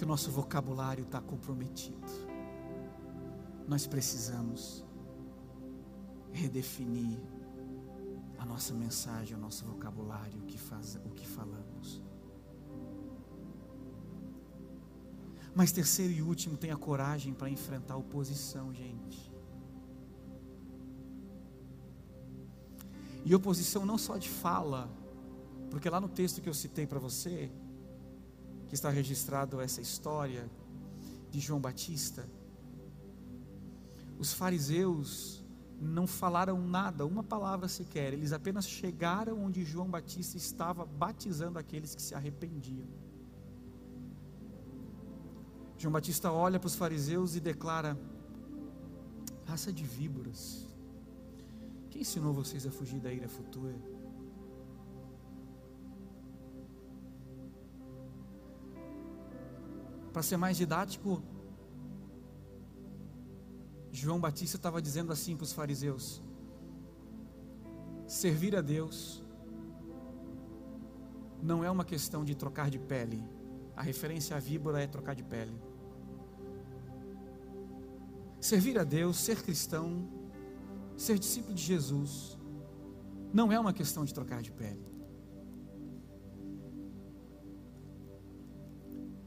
[0.00, 2.10] Porque o nosso vocabulário está comprometido.
[3.68, 4.82] Nós precisamos
[6.32, 7.18] redefinir
[8.38, 12.02] a nossa mensagem, o nosso vocabulário, o que, faz, o que falamos.
[15.54, 19.30] Mas terceiro e último, tenha coragem para enfrentar a oposição, gente.
[23.22, 24.90] E oposição não só de fala,
[25.70, 27.52] porque lá no texto que eu citei para você,
[28.70, 30.48] que está registrado essa história
[31.28, 32.24] de João Batista,
[34.16, 35.44] os fariseus
[35.80, 41.96] não falaram nada, uma palavra sequer, eles apenas chegaram onde João Batista estava batizando aqueles
[41.96, 42.86] que se arrependiam.
[45.76, 47.98] João Batista olha para os fariseus e declara:
[49.46, 50.68] raça de víboras,
[51.90, 53.74] quem ensinou vocês a fugir da ira futura?
[60.12, 61.22] Para ser mais didático,
[63.92, 66.22] João Batista estava dizendo assim para os fariseus:
[68.06, 69.22] servir a Deus
[71.42, 73.22] não é uma questão de trocar de pele.
[73.76, 75.58] A referência à víbora é trocar de pele.
[78.40, 80.08] Servir a Deus, ser cristão,
[80.96, 82.38] ser discípulo de Jesus,
[83.32, 84.89] não é uma questão de trocar de pele.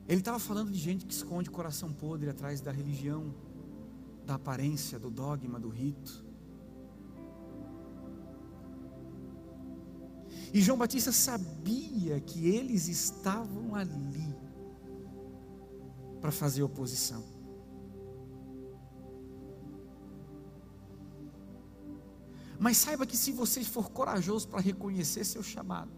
[0.08, 3.34] Ele estava falando de gente que esconde coração podre atrás da religião,
[4.26, 6.26] da aparência, do dogma, do rito.
[10.54, 14.36] E João Batista sabia que eles estavam ali
[16.22, 17.24] para fazer oposição.
[22.60, 25.92] Mas saiba que se você for corajoso para reconhecer seu chamado,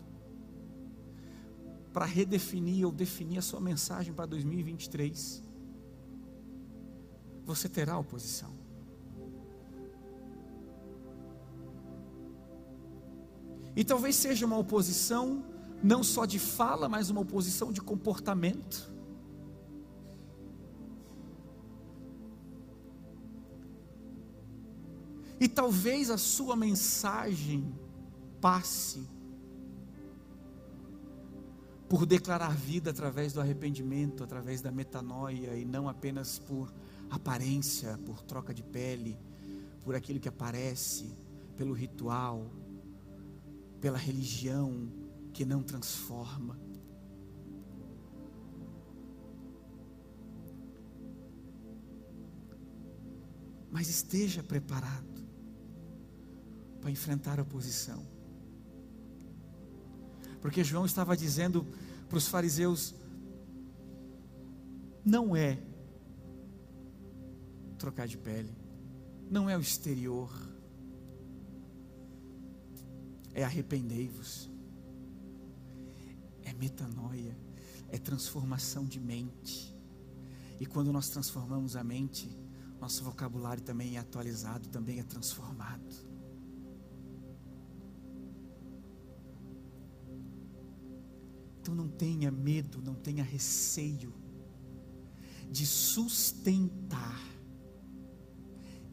[1.95, 5.41] para redefinir ou definir a sua mensagem para 2023,
[7.45, 8.51] você terá oposição.
[13.77, 15.45] E talvez seja uma oposição
[15.81, 18.93] não só de fala, mas uma oposição de comportamento.
[25.39, 27.73] E talvez a sua mensagem
[28.41, 29.14] passe
[31.95, 36.73] por declarar vida através do arrependimento, através da metanoia e não apenas por
[37.09, 39.17] aparência, por troca de pele,
[39.81, 41.15] por aquilo que aparece,
[41.55, 42.51] pelo ritual,
[43.79, 44.91] pela religião
[45.31, 46.59] que não transforma.
[53.71, 55.25] Mas esteja preparado
[56.81, 58.05] para enfrentar a oposição.
[60.41, 61.65] Porque João estava dizendo
[62.07, 62.95] para os fariseus:
[65.03, 65.61] não é
[67.77, 68.55] trocar de pele,
[69.29, 70.31] não é o exterior,
[73.33, 74.49] é arrependei-vos,
[76.43, 77.37] é metanoia,
[77.89, 79.75] é transformação de mente.
[80.59, 82.29] E quando nós transformamos a mente,
[82.79, 86.14] nosso vocabulário também é atualizado, também é transformado.
[91.65, 94.13] Então não tenha medo, não tenha receio
[95.49, 97.19] de sustentar,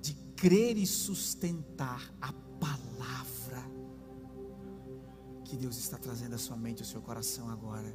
[0.01, 3.63] de crer e sustentar a palavra
[5.45, 7.95] que Deus está trazendo à sua mente, ao seu coração agora.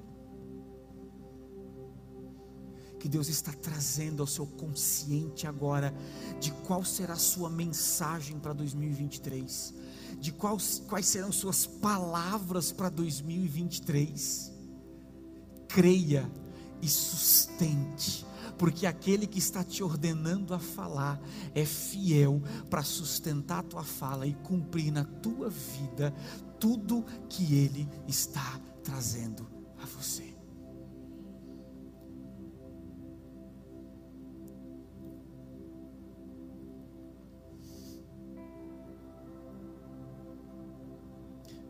[2.99, 5.91] Que Deus está trazendo ao seu consciente agora
[6.39, 9.73] de qual será a sua mensagem para 2023,
[10.19, 14.55] de quais, quais serão suas palavras para 2023
[15.77, 16.27] creia
[16.81, 18.25] e sustente,
[18.57, 21.21] porque aquele que está te ordenando a falar
[21.53, 26.11] é fiel para sustentar a tua fala e cumprir na tua vida
[26.59, 29.47] tudo que ele está trazendo
[29.79, 30.35] a você.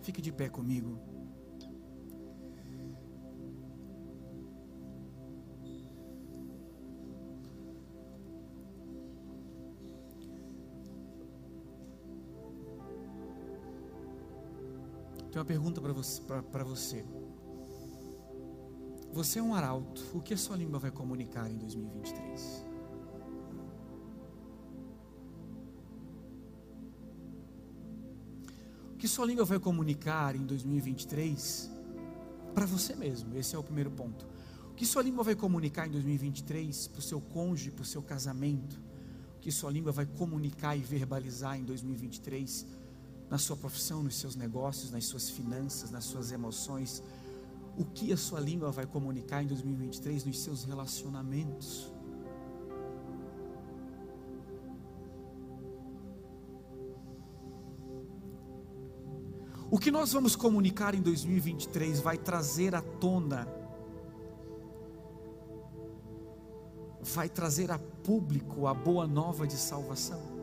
[0.01, 1.16] Fique de pé comigo.
[15.38, 16.19] Uma pergunta para você,
[16.65, 17.05] você.
[19.13, 20.03] Você é um arauto.
[20.15, 22.65] O que a sua língua vai comunicar em 2023?
[28.93, 31.69] O que sua língua vai comunicar em 2023
[32.55, 33.38] para você mesmo?
[33.38, 34.25] Esse é o primeiro ponto.
[34.71, 38.01] O que sua língua vai comunicar em 2023 para o seu cônjuge, para o seu
[38.01, 38.81] casamento?
[39.35, 42.86] O que sua língua vai comunicar e verbalizar em 2023
[43.30, 47.03] na sua profissão, nos seus negócios, nas suas finanças, nas suas emoções?
[47.78, 51.91] O que a sua língua vai comunicar em 2023 nos seus relacionamentos?
[59.69, 63.45] O que nós vamos comunicar em 2023 vai trazer à tona,
[67.01, 70.36] vai trazer a público a boa nova de salvação.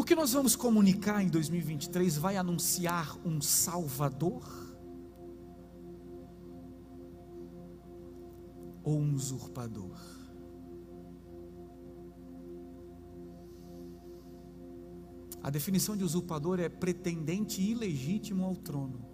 [0.00, 4.42] O que nós vamos comunicar em 2023 vai anunciar um Salvador
[8.82, 10.00] ou um usurpador?
[15.42, 19.04] A definição de usurpador é pretendente ilegítimo ao trono.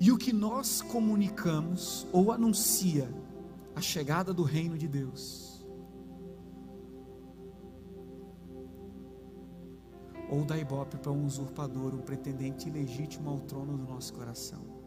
[0.00, 3.23] E o que nós comunicamos ou anuncia
[3.74, 5.64] a chegada do reino de Deus,
[10.30, 14.84] ou dá ibope para um usurpador, um pretendente ilegítimo ao trono do nosso coração.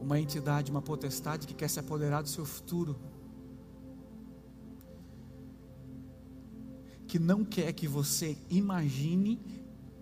[0.00, 2.98] uma entidade, uma potestade que quer se apoderar do seu futuro,
[7.06, 9.40] que não quer que você imagine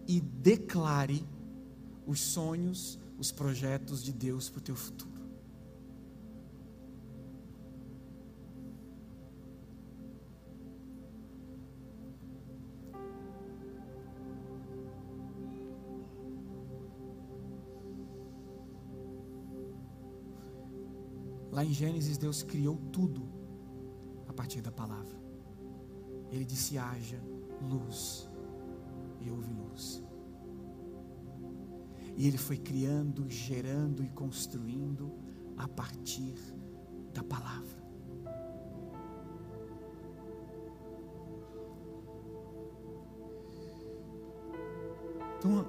[0.06, 1.26] e declare
[2.06, 5.18] os sonhos, os projetos de Deus para o teu futuro.
[21.50, 23.28] Lá em Gênesis, Deus criou tudo
[24.28, 25.18] a partir da palavra.
[26.30, 27.20] Ele disse: haja
[27.60, 28.30] luz,
[29.20, 30.07] e houve luz.
[32.18, 35.12] E ele foi criando, gerando e construindo
[35.56, 36.34] a partir
[37.14, 37.78] da palavra.
[45.38, 45.64] Então,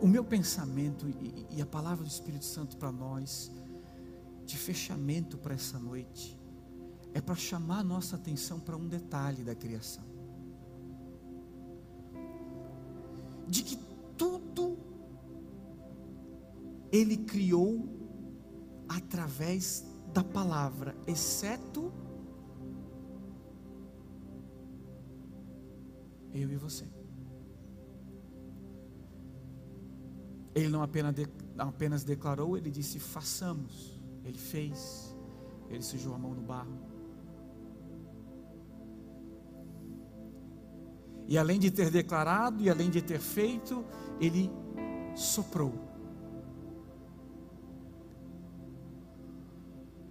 [0.00, 1.06] o meu pensamento
[1.50, 3.52] e, a palavra do Espírito Santo para nós
[4.46, 6.40] de fechamento para essa noite
[7.12, 10.04] é para chamar a nossa atenção para um detalhe da criação.
[13.46, 13.87] De que
[16.98, 17.88] Ele criou
[18.88, 21.92] através da palavra, exceto
[26.32, 26.86] eu e você.
[30.54, 33.96] Ele não apenas, declarou, ele disse: façamos.
[34.24, 35.16] Ele fez,
[35.70, 36.76] ele sujou a mão no barro.
[41.28, 43.84] E além de ter declarado e além de ter feito,
[44.20, 44.50] ele
[45.14, 45.87] soprou.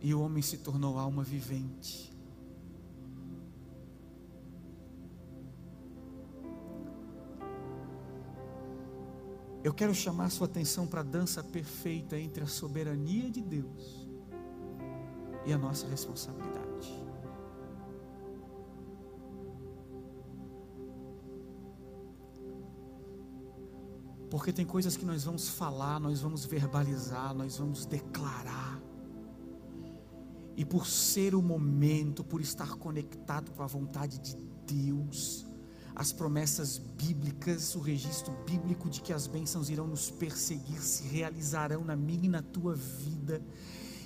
[0.08, 2.18] E o homem se tornou alma vivente.
[9.62, 14.08] Eu quero chamar sua atenção para a dança perfeita entre a soberania de Deus
[15.46, 17.06] e a nossa responsabilidade.
[24.30, 28.67] Porque tem coisas que nós vamos falar, nós vamos verbalizar, nós vamos declarar.
[30.58, 34.36] E por ser o momento, por estar conectado com a vontade de
[34.66, 35.46] Deus,
[35.96, 41.84] as promessas bíblicas, o registro bíblico de que as bênçãos irão nos perseguir se realizarão
[41.84, 43.40] na minha e na tua vida.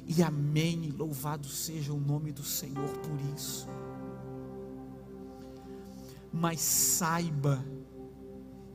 [0.05, 3.65] E amém, e louvado seja o nome do Senhor por isso.
[6.33, 7.63] Mas saiba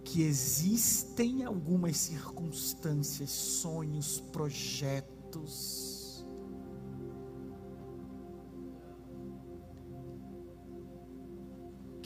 [0.03, 5.96] que existem algumas circunstâncias, sonhos, projetos,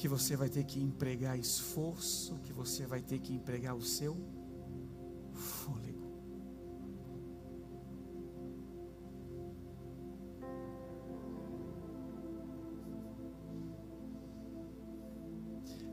[0.00, 4.16] que você vai ter que empregar esforço, que você vai ter que empregar o seu
[5.34, 6.00] fôlego.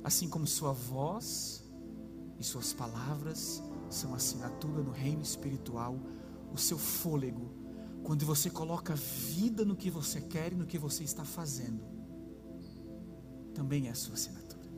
[0.01, 1.66] Assim como sua voz
[2.39, 5.99] e suas palavras são assinatura no reino espiritual,
[6.53, 7.51] o seu fôlego,
[8.05, 11.97] quando você coloca vida no que você quer e no que você está fazendo
[13.58, 14.70] também é a sua assinatura.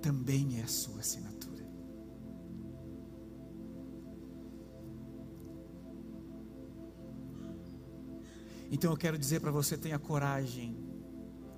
[0.00, 1.62] Também é a sua assinatura.
[8.70, 10.74] Então eu quero dizer para você: tenha coragem,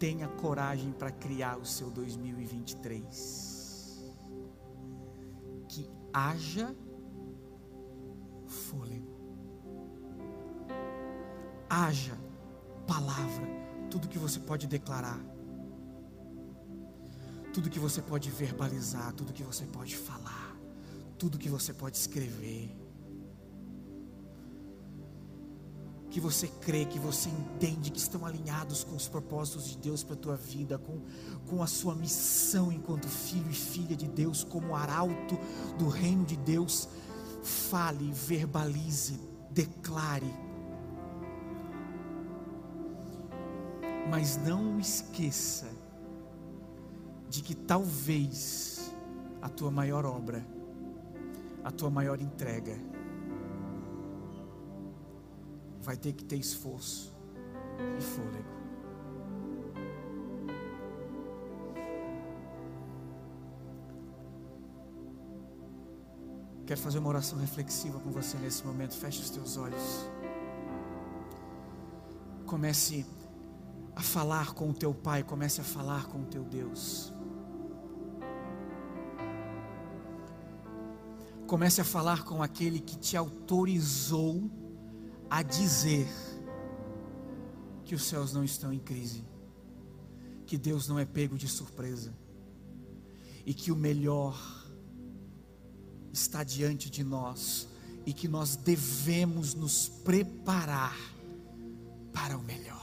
[0.00, 4.12] tenha coragem para criar o seu 2023.
[5.68, 6.74] Que haja
[8.44, 9.14] fôlego,
[11.70, 12.23] haja
[12.86, 13.46] palavra,
[13.90, 15.20] tudo que você pode declarar,
[17.52, 20.56] tudo que você pode verbalizar, tudo que você pode falar,
[21.18, 22.84] tudo que você pode escrever
[26.14, 30.14] que você crê, que você entende, que estão alinhados com os propósitos de Deus para
[30.14, 31.00] a tua vida, com,
[31.48, 35.36] com a sua missão enquanto filho e filha de Deus, como arauto
[35.76, 36.88] do reino de Deus.
[37.42, 39.18] Fale, verbalize,
[39.50, 40.32] declare.
[44.10, 45.66] Mas não esqueça
[47.28, 48.94] de que talvez
[49.42, 50.46] a tua maior obra,
[51.64, 52.76] a tua maior entrega,
[55.82, 57.12] vai ter que ter esforço
[57.98, 58.54] e fôlego.
[66.66, 68.96] Quero fazer uma oração reflexiva com você nesse momento.
[68.96, 70.08] Feche os teus olhos.
[72.46, 73.04] Comece
[73.96, 77.12] a falar com o teu Pai, comece a falar com o teu Deus.
[81.46, 84.50] Comece a falar com aquele que te autorizou
[85.30, 86.08] a dizer
[87.84, 89.24] que os céus não estão em crise,
[90.46, 92.14] que Deus não é pego de surpresa
[93.44, 94.36] e que o melhor
[96.12, 97.68] está diante de nós
[98.06, 100.96] e que nós devemos nos preparar
[102.12, 102.73] para o melhor.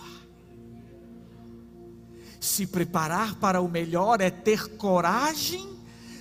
[2.51, 5.69] Se preparar para o melhor é ter coragem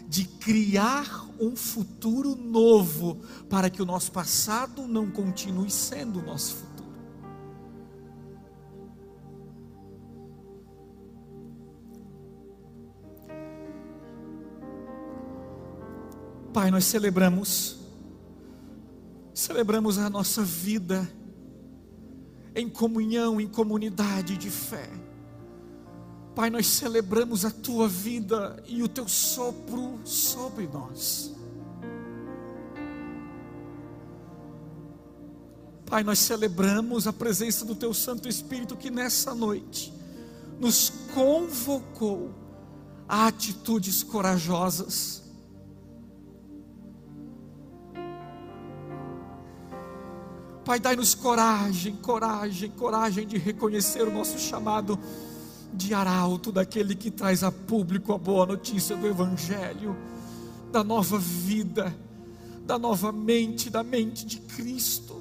[0.07, 3.16] de criar um futuro novo,
[3.49, 6.89] para que o nosso passado não continue sendo o nosso futuro.
[16.53, 17.81] Pai, nós celebramos,
[19.35, 21.12] celebramos a nossa vida
[22.55, 25.09] em comunhão, em comunidade de fé.
[26.35, 31.35] Pai, nós celebramos a tua vida e o teu sopro sobre nós.
[35.87, 39.93] Pai, nós celebramos a presença do teu Santo Espírito que nessa noite
[40.61, 42.33] nos convocou
[43.09, 45.24] a atitudes corajosas.
[50.64, 54.97] Pai, dai-nos coragem, coragem, coragem de reconhecer o nosso chamado
[55.73, 59.97] de arauto daquele que traz a público a boa notícia do Evangelho,
[60.71, 61.95] da nova vida,
[62.64, 65.21] da nova mente, da mente de Cristo.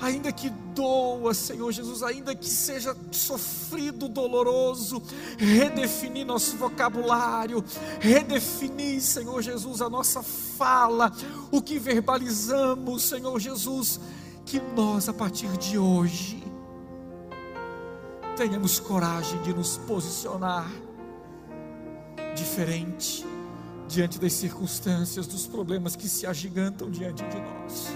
[0.00, 5.02] Ainda que doa, Senhor Jesus, ainda que seja sofrido, doloroso,
[5.36, 7.64] redefinir nosso vocabulário,
[7.98, 11.12] redefinir, Senhor Jesus, a nossa fala,
[11.50, 13.98] o que verbalizamos, Senhor Jesus,
[14.46, 16.42] que nós, a partir de hoje,
[18.38, 20.70] tenhamos coragem de nos posicionar
[22.36, 23.26] diferente
[23.88, 27.88] diante das circunstâncias, dos problemas que se agigantam diante de nós.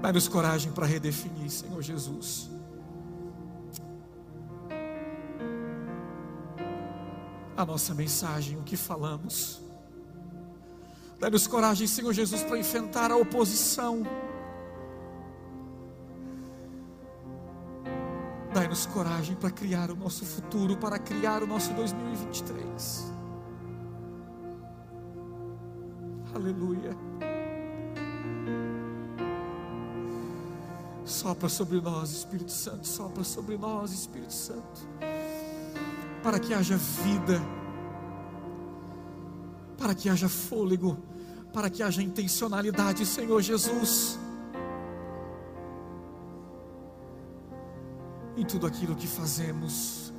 [0.00, 2.48] Dá-nos coragem para redefinir, Senhor Jesus.
[7.56, 9.60] A nossa mensagem, o que falamos.
[11.18, 14.04] Dá-nos coragem, Senhor Jesus, para enfrentar a oposição
[18.74, 23.12] Dai-nos coragem para criar o nosso futuro, para criar o nosso 2023.
[26.34, 26.96] Aleluia.
[31.04, 34.88] Sopra sobre nós, Espírito Santo, sopra sobre nós, Espírito Santo,
[36.20, 37.40] para que haja vida,
[39.78, 40.98] para que haja fôlego,
[41.52, 44.18] para que haja intencionalidade, Senhor Jesus.
[48.36, 50.12] Em tudo aquilo que fazemos,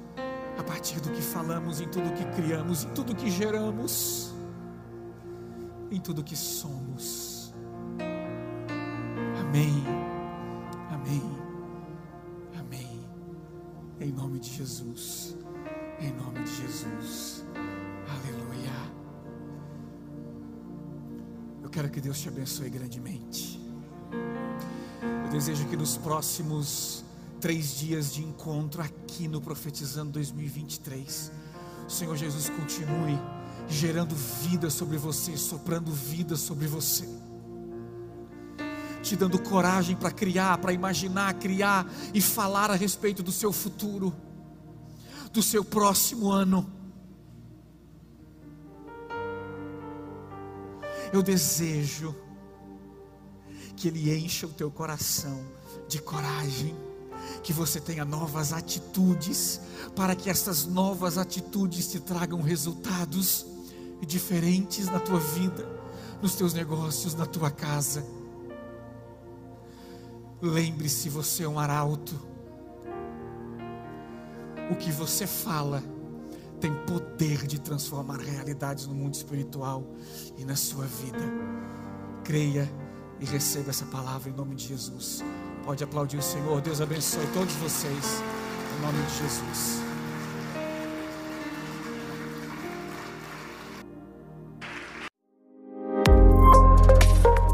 [0.57, 4.33] a partir do que falamos, em tudo que criamos, em tudo que geramos,
[5.91, 7.53] em tudo que somos.
[9.39, 9.83] Amém.
[10.91, 11.21] Amém.
[12.59, 13.09] Amém.
[13.99, 15.37] Em nome de Jesus.
[15.99, 17.45] Em nome de Jesus.
[18.09, 18.71] Aleluia.
[21.63, 23.61] Eu quero que Deus te abençoe grandemente.
[25.25, 27.04] Eu desejo que nos próximos
[27.45, 31.31] três dias de encontro aqui no Profetizando 2023,
[31.87, 33.19] o Senhor Jesus continue
[33.69, 37.07] gerando vida sobre você, soprando vida sobre você,
[39.03, 44.11] te dando coragem para criar, para imaginar, criar e falar a respeito do seu futuro,
[45.31, 46.67] do seu próximo ano.
[51.13, 52.15] Eu desejo
[53.75, 55.45] que Ele encha o teu coração
[55.87, 56.75] de coragem,
[57.45, 59.61] que você tenha novas atitudes,
[59.95, 63.45] para que essas novas atitudes te tragam resultados
[64.01, 65.63] diferentes na tua vida,
[66.23, 68.03] nos teus negócios, na tua casa.
[70.41, 72.19] Lembre-se, você é um arauto.
[74.71, 75.83] O que você fala
[76.59, 79.83] tem poder de transformar realidades no mundo espiritual
[80.35, 81.23] e na sua vida.
[82.23, 82.67] Creia
[83.19, 85.23] e receba essa palavra em nome de Jesus.
[85.65, 86.61] Pode aplaudir o Senhor.
[86.61, 88.21] Deus abençoe todos vocês.
[88.77, 89.81] Em nome de Jesus.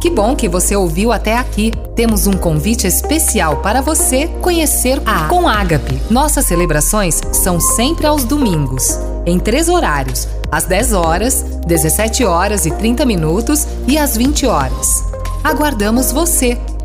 [0.01, 1.71] Que bom que você ouviu até aqui.
[1.95, 6.01] Temos um convite especial para você conhecer a Com Ágape.
[6.09, 12.71] Nossas celebrações são sempre aos domingos, em três horários: às 10 horas, 17 horas e
[12.71, 15.05] 30 minutos e às 20 horas.
[15.43, 16.59] Aguardamos você